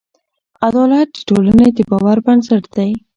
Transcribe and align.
عدالت 0.67 1.09
د 1.15 1.17
ټولنې 1.27 1.67
د 1.77 1.79
باور 1.89 2.17
بنسټ 2.25 2.63
دی. 2.75 2.91